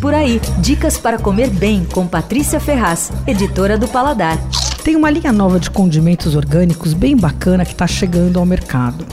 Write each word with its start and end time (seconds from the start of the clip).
Por 0.00 0.14
aí, 0.14 0.40
dicas 0.60 0.96
para 0.96 1.18
comer 1.18 1.50
bem 1.50 1.84
com 1.84 2.06
Patrícia 2.06 2.60
Ferraz, 2.60 3.10
editora 3.26 3.76
do 3.76 3.88
Paladar. 3.88 4.38
Tem 4.84 4.94
uma 4.94 5.10
linha 5.10 5.32
nova 5.32 5.58
de 5.58 5.70
condimentos 5.70 6.36
orgânicos 6.36 6.94
bem 6.94 7.16
bacana 7.16 7.64
que 7.64 7.72
está 7.72 7.84
chegando 7.84 8.38
ao 8.38 8.46
mercado. 8.46 9.04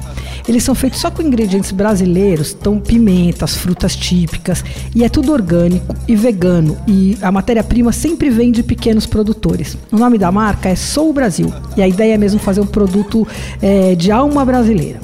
Eles 0.47 0.63
são 0.63 0.75
feitos 0.75 0.99
só 0.99 1.09
com 1.09 1.23
ingredientes 1.23 1.71
brasileiros, 1.71 2.55
então 2.59 2.79
pimentas, 2.79 3.55
frutas 3.55 3.95
típicas, 3.95 4.63
e 4.93 5.03
é 5.03 5.09
tudo 5.09 5.33
orgânico 5.33 5.95
e 6.07 6.15
vegano. 6.15 6.77
E 6.87 7.17
a 7.19 7.31
matéria-prima 7.31 7.91
sempre 7.91 8.29
vem 8.29 8.51
de 8.51 8.61
pequenos 8.61 9.07
produtores. 9.07 9.75
O 9.91 9.97
nome 9.97 10.19
da 10.19 10.31
marca 10.31 10.69
é 10.69 10.75
Sou 10.75 11.11
Brasil, 11.11 11.51
e 11.75 11.81
a 11.81 11.87
ideia 11.87 12.13
é 12.13 12.17
mesmo 12.17 12.39
fazer 12.39 12.61
um 12.61 12.67
produto 12.67 13.27
é, 13.59 13.95
de 13.95 14.11
alma 14.11 14.45
brasileira. 14.45 14.99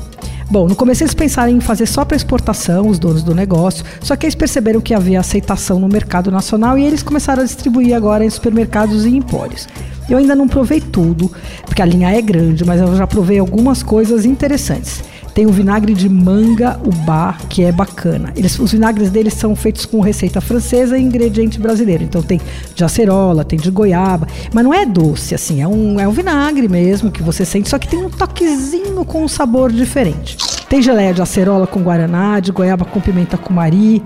Bom, 0.52 0.68
no 0.68 0.76
começo 0.76 1.02
eles 1.02 1.14
pensaram 1.14 1.50
em 1.50 1.62
fazer 1.62 1.86
só 1.86 2.04
para 2.04 2.18
exportação, 2.18 2.90
os 2.90 3.00
donos 3.00 3.24
do 3.24 3.34
negócio, 3.34 3.86
só 4.02 4.18
que 4.18 4.26
eles 4.26 4.36
perceberam 4.36 4.82
que 4.82 4.94
havia 4.94 5.18
aceitação 5.18 5.80
no 5.80 5.88
mercado 5.88 6.30
nacional 6.30 6.78
e 6.78 6.84
eles 6.84 7.02
começaram 7.02 7.42
a 7.42 7.46
distribuir 7.46 7.96
agora 7.96 8.26
em 8.26 8.30
supermercados 8.30 9.06
e 9.06 9.16
empórios. 9.16 9.66
Eu 10.10 10.18
ainda 10.18 10.36
não 10.36 10.50
provei 10.50 10.82
tudo, 10.82 11.32
porque 11.66 11.82
a 11.82 11.86
linha 11.86 12.12
é 12.12 12.22
grande, 12.22 12.66
mas 12.66 12.82
eu 12.82 12.94
já 12.98 13.08
provei 13.08 13.40
algumas 13.40 13.82
coisas 13.82 14.26
interessantes. 14.26 15.02
Tem 15.34 15.46
o 15.46 15.52
vinagre 15.52 15.94
de 15.94 16.10
manga 16.10 16.80
ubá, 16.86 17.38
que 17.50 17.64
é 17.64 17.72
bacana. 17.72 18.34
Eles, 18.36 18.60
os 18.60 18.72
vinagres 18.72 19.10
deles 19.10 19.34
são 19.34 19.56
feitos 19.56 19.86
com 19.86 20.02
receita 20.02 20.42
francesa 20.42 20.98
e 20.98 21.02
ingrediente 21.02 21.60
brasileiro. 21.60 22.04
Então 22.04 22.22
tem 22.22 22.40
de 22.76 22.84
acerola, 22.84 23.46
tem 23.46 23.58
de 23.58 23.72
goiaba, 23.72 24.28
mas 24.54 24.64
não 24.64 24.74
é 24.74 24.86
doce, 24.86 25.34
assim, 25.34 25.62
é 25.62 25.68
um, 25.68 26.00
é 26.00 26.08
um 26.08 26.12
vinagre 26.12 26.68
mesmo 26.68 27.12
que 27.12 27.24
você 27.24 27.46
sente, 27.46 27.70
só 27.70 27.80
que 27.80 27.88
tem 27.88 28.00
um 28.00 28.10
toquezinho 28.10 29.04
com 29.06 29.24
um 29.24 29.28
sabor 29.28 29.72
diferente. 29.72 30.38
Tem 30.68 30.82
geleia 30.82 31.14
de 31.14 31.22
acerola 31.22 31.68
com 31.68 31.82
guaraná, 31.82 32.40
de 32.40 32.52
goiaba 32.52 32.86
com 32.86 33.00
pimenta 33.00 33.38
cumari, 33.38 34.04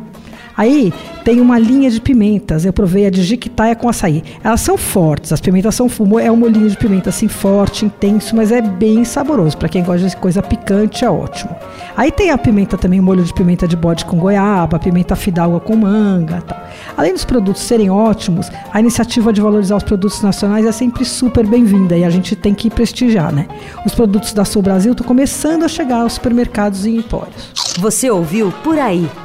Aí 0.58 0.94
tem 1.24 1.42
uma 1.42 1.60
linha 1.60 1.90
de 1.90 2.00
pimentas. 2.00 2.66
Eu 2.66 2.74
provei 2.74 3.06
a 3.06 3.10
de 3.10 3.24
jiquitaia 3.24 3.76
com 3.76 3.90
açaí. 3.90 4.24
Elas 4.44 4.62
são 4.62 4.78
fortes, 4.78 5.34
as 5.34 5.42
pimentas 5.42 5.76
são 5.76 5.90
fumo. 5.90 6.20
É 6.20 6.32
um 6.32 6.38
molinho 6.38 6.70
de 6.70 6.78
pimenta 6.78 7.10
assim 7.10 7.28
forte, 7.28 7.86
intenso, 7.86 8.36
mas 8.36 8.52
é 8.52 8.62
bem 8.62 9.04
saboroso. 9.04 9.58
Para 9.58 9.70
quem 9.70 9.84
gosta 9.84 10.08
de 10.08 10.16
coisa 10.18 10.42
picante, 10.42 11.04
é 11.04 11.10
ótimo. 11.10 11.56
Aí 11.98 12.12
tem 12.12 12.32
a 12.32 12.38
pimenta 12.38 12.78
também, 12.78 13.00
o 13.00 13.04
molho 13.04 13.24
de 13.24 13.34
pimenta 13.34 13.68
de 13.68 13.76
bode 13.76 14.06
com 14.06 14.18
goiaba, 14.18 14.80
pimenta 14.80 15.16
fidalga 15.16 15.60
com 15.60 15.76
manga 15.76 16.42
tal. 16.42 16.66
Além 16.98 17.14
dos 17.14 17.26
produtos 17.26 17.64
serem 17.64 17.90
ótimos, 17.90 18.52
a 18.72 18.80
iniciativa 18.80 19.34
de 19.34 19.42
valorizar 19.42 19.78
os 19.78 19.84
produtos 19.84 20.22
nacionais 20.22 20.66
é 20.66 20.72
sempre 20.72 21.04
super 21.06 21.46
bem-vinda 21.46 21.98
e 21.98 22.04
a 22.04 22.10
gente 22.10 22.36
tem 22.36 22.54
que 22.54 22.70
prestigiar, 22.70 23.34
né? 23.34 23.48
Os 23.86 23.94
produtos 23.94 24.34
da 24.34 24.46
Sul 24.46 24.62
Brasil 24.62 24.92
estão 24.92 25.06
começando 25.06 25.64
a 25.64 25.68
chegar 25.68 26.02
aos 26.02 26.14
supermercados 26.14 26.86
e 26.86 26.92
empórios. 26.96 27.52
Você 27.80 28.10
ouviu 28.10 28.54
Por 28.64 28.78
Aí. 28.80 29.10